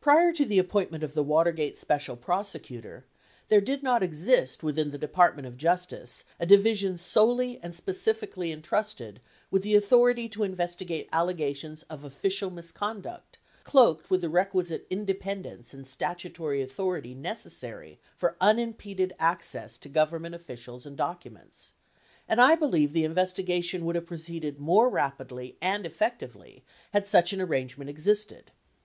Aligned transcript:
Prior 0.00 0.32
to 0.32 0.44
the 0.44 0.58
appointment 0.58 1.04
of 1.04 1.14
the 1.14 1.22
Watergate 1.22 1.78
Special 1.78 2.16
Prosecutor, 2.16 3.06
there 3.46 3.60
did 3.60 3.80
not 3.80 4.02
exist 4.02 4.64
within 4.64 4.90
the 4.90 4.98
Department 4.98 5.46
of 5.46 5.56
Justice 5.56 6.24
a 6.40 6.46
divi 6.46 6.74
sion 6.74 6.98
solely 6.98 7.60
and 7.62 7.76
specifically 7.76 8.50
entrusted 8.50 9.20
with 9.52 9.62
the 9.62 9.76
authority 9.76 10.28
to 10.30 10.42
investigate 10.42 11.08
allegations 11.12 11.84
of 11.84 12.02
official 12.02 12.50
misconduct, 12.50 13.38
cloaked 13.62 14.10
with 14.10 14.20
the 14.22 14.28
requisite 14.28 14.84
inde 14.90 15.06
pendence 15.20 15.72
and 15.72 15.86
statutory 15.86 16.60
authority 16.60 17.14
necessary 17.14 18.00
for 18.16 18.36
unimpeded 18.40 19.14
access 19.20 19.78
to 19.78 19.88
Government 19.88 20.34
officials 20.34 20.86
and 20.86 20.96
documents, 20.96 21.74
and 22.26 22.40
I 22.40 22.56
believe 22.56 22.92
the 22.92 23.04
investigation 23.04 23.84
would 23.84 23.94
have 23.94 24.06
proceeded 24.06 24.58
more 24.58 24.90
rapidly 24.90 25.56
and 25.62 25.86
effectively 25.86 26.64
had 26.92 27.06
such 27.06 27.32
an 27.32 27.40
arrangement 27.40 27.88
existed. 27.88 28.50